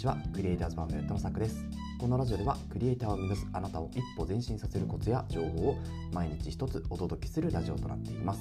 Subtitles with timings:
[0.00, 0.16] ちは。
[0.34, 1.62] クリエイターズファームのさくです。
[1.98, 5.76] このラジオではクリエイターを目指すあなたを一歩前進させるコツや情報を
[6.10, 8.40] 毎日一つお届けするラジオとなっています。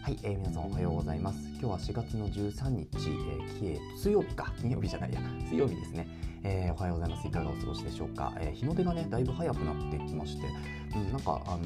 [0.00, 1.38] はい、えー、皆さんおはようございます。
[1.58, 2.86] 今日は4月の13日、
[3.64, 4.52] えー、水曜日か。
[4.62, 5.20] 金曜日じゃないや。
[5.40, 6.06] 水曜日ですね、
[6.44, 7.26] えー、おはようございます。
[7.26, 10.46] いかがお過ごしでしょうか、えー、日の出がねだいぶ早くなってきまして
[10.94, 11.62] うん、なんかあの、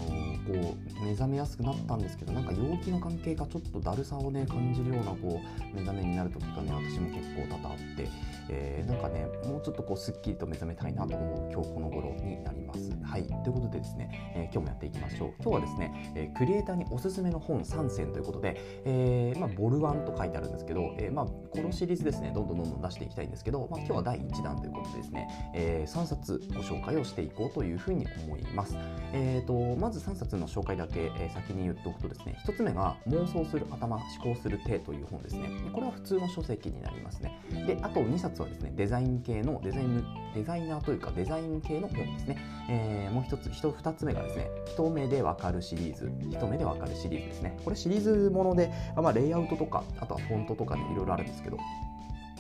[0.47, 8.09] こう目覚めやすくなったんですけどなんか陽気の関係がちょっとだるさをね感じるようなこう目覚めになる時がね私も結構多々あって、
[8.49, 12.91] えー、なんかねもうちょっとこうすっきりと目覚めたいなと思う今日この頃になります。
[13.03, 15.35] はいということでですね、えー、今日もやっていきましょう。
[15.43, 28.77] 今日はですね、えクリエイターにおすすめの本3選ということで、えまあ、ボルワンと書いてあるんですけど、えまあ、このシリーズですねどんどんどんどん出していきたいんですけど、まあ、今日は第1弾ということでですね、え3冊ご紹介をしていこうというふうに思います。
[29.17, 35.49] えーと、まず3冊の紹介だけ、えー、先に言っておくとですね1つ目が「妄想する頭思考する手」という本ですね。
[35.73, 37.33] これは普通の書籍になりますね。
[37.67, 42.37] であと2冊はですねデザイン系のデザインデザイナーというかデザイン系の本ですね、
[42.69, 46.13] えー、もう1つ2つ目がですね一目でわかるシリーズ。
[46.31, 47.57] 一目でわかるシリーズですね。
[47.65, 51.57] これシリーズもので、まあ、レイアウトとかあとはフォントとかねいろいろあるんですけど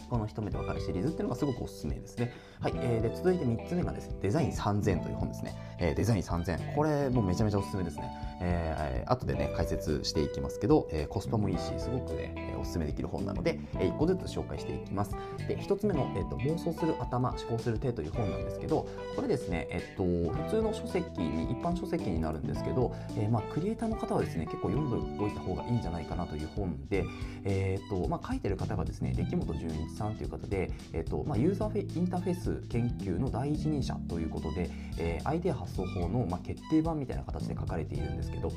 [0.08, 2.32] この一目でわかるシリーズっていうのがすごくおすすめですね。
[2.60, 5.54] はい、えー、で続いて3つ目がですね、デザイン3000という本ですね。
[5.78, 6.74] えー、デザイン3000。
[6.74, 8.26] これもうめちゃめちゃおすすめですね。
[8.40, 15.12] えー、後でね、解説していきますけど、えー、コスパもいいし、すごくね、おすすめできる本なので、えー、1個ずつ紹介していきます。
[15.48, 27.04] で、1つ目の、えーと、妄想する頭、思考する手という本なんですけど、これですね、えっ、ー、と、普通の書籍に、一般書籍になるんですけど、えー、まあ、クリエイターの方はですね、結構読んでおいた方がいいんじゃないかなという本で、
[27.44, 38.52] えっ、ー、と、まあ、書いてる方がですね、出来本純一さんという方で、えっ、と、まあ、ユーザーインターフェース研究の第一人者ということで、えー、アイデア発想法の、まあ、決定版みたいな形で書かれているんですけど、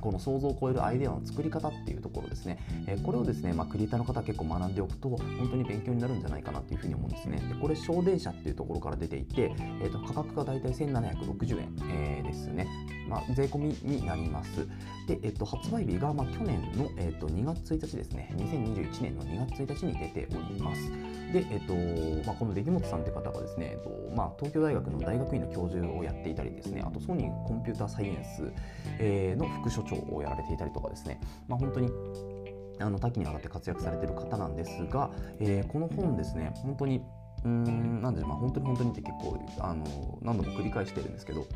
[0.00, 7.38] この想像を超えるアイデアの作り方っていうところですね、えー、これをですね、まあ、クリエイターの方結構学んでおくと本当に勉強になるんじゃないかなっていうふうに思うんですね。
[7.38, 12.66] でこれ小電車っていうところから出ていて、えー、と価格が大体1760円、えー、ですね、
[13.08, 14.66] まあ、税込みになります。
[15.06, 18.32] で、えー、と発売日がまあ去年の、えー、と2月1日ですね。
[18.36, 21.18] 2021年の2月1日に出ております。
[21.32, 28.50] で、えーとまあ、この出来本さんって方がですね、えーとまあ、東京大学の大学院の教授をやっていたりですねあとソニーコンピューターサイエンス、
[28.98, 31.90] え、の副所長をやられていたりとかですね、まあ、本当に
[32.80, 35.10] あの多岐にわたって活躍されてる方なんですが、
[35.40, 37.02] えー、この本ですね本当に
[37.44, 41.46] うんなんでまあ本当に本当にって結構あの何度も繰り返してるんですけど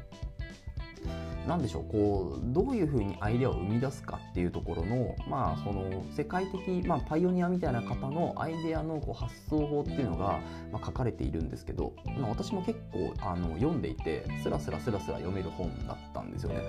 [1.47, 10.39] 何でしょうこうどういうふうにアイデアを生み出すかっていうところの,、まあその世界的、まあ、パイオニアみたいな方のアイデアのこう発想法っていうのが、
[10.71, 16.61] まあ、書かれているんですけど、まあ、私も結構あの読んでいてスラスラスラスラ読める本だったんですよね。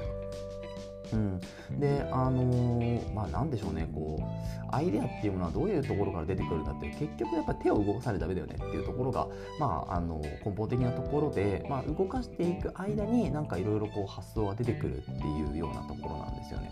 [1.14, 9.28] うん、であのー、まあ何でしょうねこうアイデアっていうものはどういうところから出てくるんだって結局やっぱ手を動かされダメだよねっていうところが、
[9.60, 16.72] まあ、あの根本的なところで、まあ、動かしていく間になんかいろいろ発想が出てくるっていうようなところなんですよね。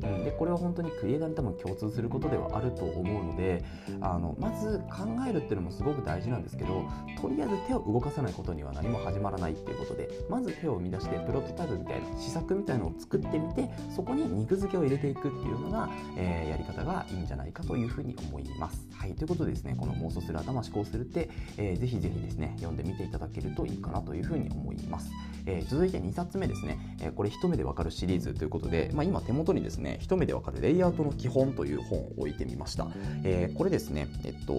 [0.00, 3.64] でこれは本当にクリエイターに多分共通することではあると思うので
[4.00, 6.84] あのまず考えるっていうのもすごく大事なんですけど
[7.20, 18.86] とりあえず手を動かさないことには何も始まらないっていうことでまず手を生み出してプロトタイプみたいな試作みたいなのを作ってみてそこに肉付けを入れていくっていうのが、えー、やり方がいいんじゃないかというふうに思います。
[18.92, 25.10] はい、ということでですねこの妄想する頭思考するって、えー、ぜひぜひですね読んでみていただけるといいかなというふうに思います。
[25.46, 32.88] えー、続いて2冊目ですね、え、これ一目でわかるシリーズということで、まあ、今手元にですねね一目でわかるレイアウトの基本という本を置いてみました、
[33.24, 34.54] えー、これですねえっと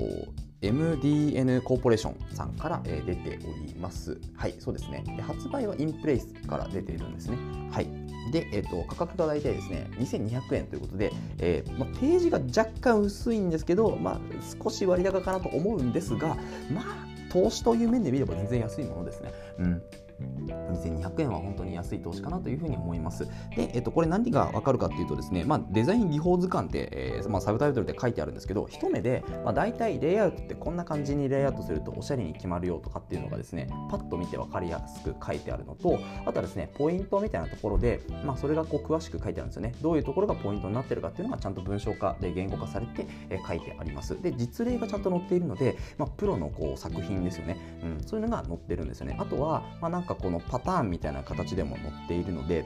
[0.62, 4.20] MDN コーポレーションさんから、え出ております。
[4.36, 5.04] はい、そうですね。
[5.06, 7.38] で発売はインプレイスから出ているんですね。
[7.72, 7.88] はい。
[8.32, 14.20] で、えっと、価格が大体ですね、2200円ということで、えー、まあ、ページが若干薄いんですけど、まあ、
[14.64, 16.36] 少し割高かなと思うんですが、
[16.72, 16.86] まあ、
[17.32, 19.32] 投資という面で見れば全然安いものですね。
[19.60, 19.82] うん。
[20.20, 23.26] 2200円は本当に安い投資かなというふうに思います。
[23.56, 39.74] で、えっと、これ何がわかるかっていうとですね、まあ、デザイン技法図鑑って、えーまあ、サブタイトルで書いてあるんですけど、一目で、まあ、大体レイアウトってこんな感じにレイアウトするとおしゃれに決まるよとかっていうのがですね、パッと見て分かりやすく書いてあるのと、あとはですね、ポイントみたいなところで、まあ、それがこう詳しく書いてあるんですよね。
[39.82, 44.20] どういうところがポイントになってるかっていうのがちゃんと文章化で言語化されて、えー、書いてあります。
[44.22, 48.04] で、実例がちゃんと載っているので、まあ、プロのこう作品ですよね、うん。
[48.06, 49.18] そういうのが載ってるんですよね。
[49.20, 52.66] あとは、まあ、なんかこのパターンみたいな形でも載っているので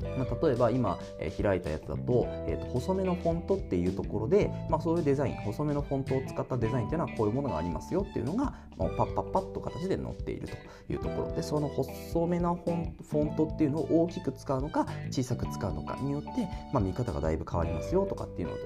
[0.00, 10.56] まあ、例えば今、えー、開いたやつだと,、えーと、細めのフォントっていうところで、まあ、そういうデザイン細めのフォントを使ったデザインっていうのはこういうものがありますよっていうのが、まあ、パッパッパッと形で載っていると
[10.92, 16.28] いうところでその細めなフォンフォントっていうのを大きく使うのか小さく使うのかによって、
[16.72, 18.56] まあ、見方がだいぶ変わりますよとかっていうのを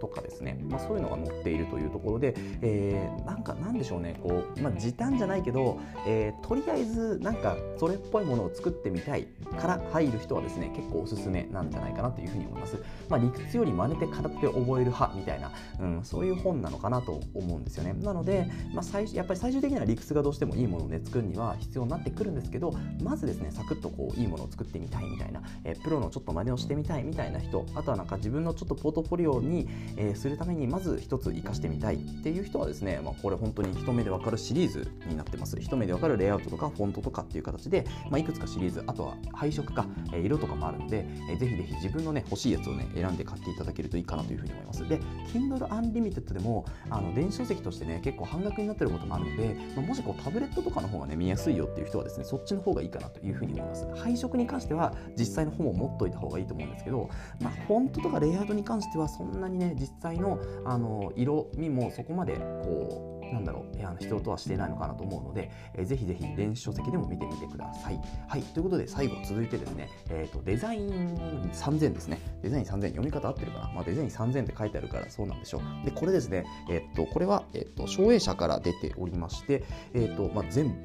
[0.00, 9.26] とかですね、まあ、そういうのが載っているというところで、えー、なんかなんでしょうねこう、まあ、時短じゃないけど、えー、とりあえずなんかそれっぽいものを作ってみたい
[9.58, 12.76] から入る人はですね結構おすすめなんじゃないかなというふうに思います、
[13.08, 17.94] まあ、理屈より真似て片手で覚える派みたいな、うん、そういう本なのかなと思うんですよね。
[18.02, 22.72] なので、まあ、最やっぱり最終的には理屈がどうしてもいいものをね作るには必要になってくるんですけど
[23.02, 35.58] まずですねサクッとこういいものを作ってみたいみたいな、えー、プロのちょっと真似をしてみたいみたいな人あとはなんか自分のちょっとポートフォリオに、えー、するためにまず一つ活かしてみたいっていう人はですね、まあ、これ本当に一目でわかるシリーズになってます。
[35.60, 44.88] 一目でわかるレイアウトとかフォントとかっていう形で、まあ、いくつかシリーズあとは配色か、えー、色とかもあるんで、えー、ぜひぜひ自分のね欲しいやつをね選んで買っていただけるといいかなというふうに思います。
[44.88, 44.98] で
[45.32, 53.86] Kindle Unlimited でもあの電子書籍としてね結構半額になってることもあるので、まあ、もしこうタブレットとかの方がね見やすいよっていう人はですねそっちの方がいいかなというふうに思います。
[53.96, 57.08] 配色に関しては実際の本を持っといた方がいいと思うんですけど、
[57.40, 68.00] まあ、フォントとかレイアウトに関してはそんなにね実際のあの色味もそこまでこうなんだろう、あの必要とはしていないのかなと思うので、えー、ぜひぜひ電子書籍でも見てみてください。
[68.28, 72.20] はい、ということで最後続いてですね、えーと、デザイン3000ですね。
[72.42, 75.84] デザイン3000読み方合ってるかな、まあ、デザイン3000って書いてあるからそうなんでしょう。
[75.84, 79.64] で、これですね、えっ、ー、と、これは、えっ、ー、と、省営者から出ておりまして、
[79.94, 80.76] えっ、ー、と、まあ、全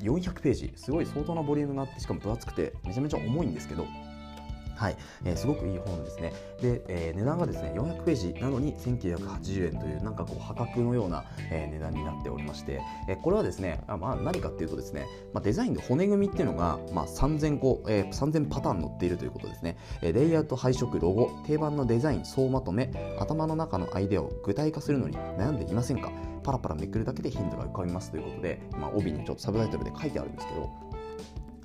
[0.00, 3.84] 400ページ、すごい相当なボリュームがあって、しかも分厚くて、めちゃめちゃ重いんですけど、
[4.80, 4.96] はい、
[5.26, 6.32] えー、すごくいい本ですね。
[6.62, 15.04] で、えー、値段がですね、400ページなのに1980円という、なんかこう破格のような、えー、値段になっておりまして、え、これはですね、あまあ、何かっていうとですね、
[15.34, 19.76] まあ、デザインで骨組みっていうのが、まあ、3000個、えー、3000パターン載っているということですね。
[20.00, 22.90] えレイアウト、配色、ロゴ、定番のデザイン、総まとめ、
[23.20, 26.10] 頭の中のアイデアを具体化するのに悩んでいませんか？
[26.42, 30.70] パラパラめくるだけでヒントが浮かびますということで、まあ、帯にちょっとサブタイトルで書いてあるんですけど、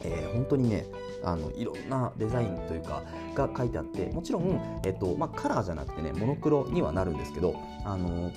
[0.06, 0.86] えー、本当にね
[1.24, 3.04] あのいろんなデザインというか
[3.34, 8.32] が書いてあってもちろん、えっとまあ、カラーじゃなくてねモノクロにはなるんですけどあの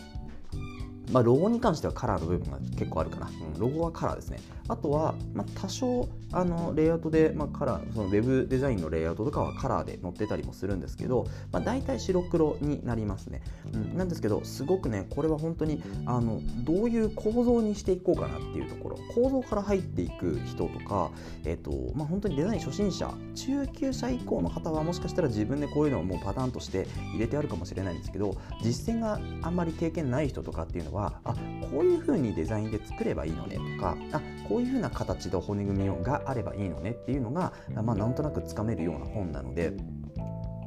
[1.13, 4.41] まあ、ロゴに関してはカラーの部分が結構あるかな、うん、ロゴはカラーですね。
[4.69, 13.41] あとは、まあ、多少あのレイアウトで、まあ、カラーそのウェブデザインのレイアウトとかはカラーで載ってたりもするんですけど、まあ、大体白黒になりますね、
[13.73, 18.99] うん、なんですけどすごくねこれは本当にあのどういう構造にしていこうかなっていうところ。
[19.15, 21.11] 構造から入っていく人とか、
[21.45, 31.35] えっとまあ、本当にデザイン初心者中級者以降の方はもしかしたら自分でこういうのをもうパターンとして入れてあるかもしれないんですけど実践があんまり経験ない人とかっていうのはあ
[31.71, 37.53] こういう風にデザインで作ればいいのねとかあこういう風な形で骨組みがあればいいのねっていうのが、
[37.83, 39.73] まあ、なんとなくつかめるような本なので。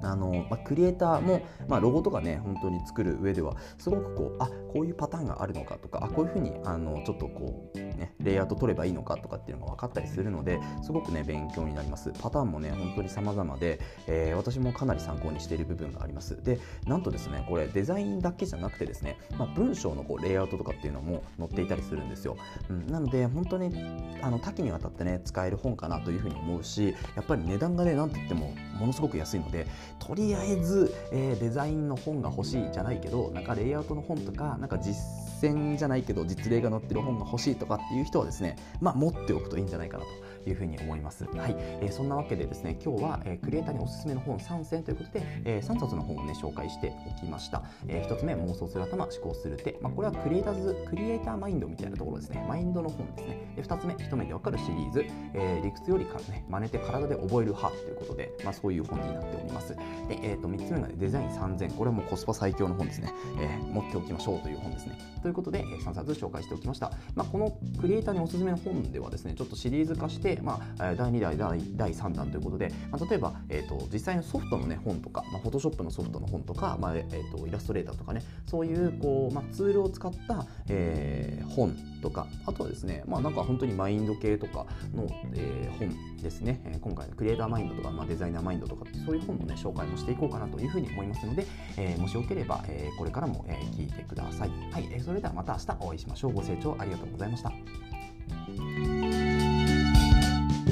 [0.04, 12.12] あのまあ、クリエイターも、まあ、ロゴとかね本当に作る上ではすごくこうあこういうパターンがあるのかとかあこういうふうにあのちょっとこう、ね、レイアウト取ればいいのかとかっていうのが分かったりするのですごくね勉強になります。
[12.22, 16.42] パターンもね本当に様々で、えー、私もかなり参考にしている部分があります。
[16.42, 22.38] でなんとですねこれデザインだけじゃなくてですね、まあ、文章のこうレイアウトとかっていうのも載っていたりするんですよ、
[22.70, 23.74] うん、なので本当に
[24.22, 29.68] あの多岐にわたってね使える本かなというふうに思うしやっぱり値段がねなんて言ってもものすごく安いので
[30.00, 34.96] とりあえず、えー、デザインの本が欲しいじゃないけどなんかレイアウトの本とかなんか実
[35.42, 40.31] 践じゃないけど実例が載ってる本が欲しいとかっていう人はですね、まあ、持っておくといいんじゃないかなと。
[40.50, 41.26] いうふうに思います。
[41.26, 47.64] はい、えー、そんなわけでですね、今日は、えー、クリエイターにおすすめの本3選ということで、えー、3冊の本をね紹介しておきました。
[47.88, 49.78] えー、1つ目、妄想する頭、思考する手。
[49.82, 52.46] まあ、これはクリエイターズクリエイターマインドみたいなところですね。
[52.48, 53.54] マインドの本ですね。
[53.56, 59.76] で2つ目、一目でわかるシリーズ、えー、理屈よりかね真似て体で覚える派ということで、まあ、そういう本になっております。
[59.76, 61.76] で、えー、と3つ目が、ね、デザイン3000。
[61.76, 63.14] これはもうコスパ最強の本ですね。
[63.40, 64.98] えー、持っておきましょうという本ですね。
[65.22, 66.92] ということで、えー、3冊紹介しておきました。
[67.16, 91.46] まあ、このクリエイターにおすすめの本ではですね、ちょっとシリーズ化して、まあ、第2弾第第3弾ということで、まあ、例えば、えーと、実際のソフトの、ね、本とか、まあ、フォトショップのソフトの本とか、まあえーと、イラストレーターとかねそういうこう、まあ、ツールを使った、えー、本とかあとはですね、まあ、なんか本当にマインド系とかの、えー、本ですね、えー、今回のクリエイターマインドとか、まあ、デザイナーマインドとかそういう本の、ね、紹介もしていこうかなというふうに思いますので、
[91.78, 94.50] えー、もしよければ、えー、これからも、えー、聞いてください。
[94.72, 96.34] はい、えー、それではまた明日お会いしましょう。
[96.34, 99.01] ご清聴ありがとうございました。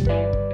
[0.05, 0.48] thank you